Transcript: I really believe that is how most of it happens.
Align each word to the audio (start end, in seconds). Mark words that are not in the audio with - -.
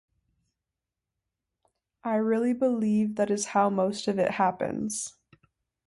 I 2.03 2.15
really 2.15 2.53
believe 2.53 3.17
that 3.17 3.29
is 3.29 3.45
how 3.45 3.69
most 3.69 4.07
of 4.07 4.17
it 4.17 4.31
happens. 4.31 5.15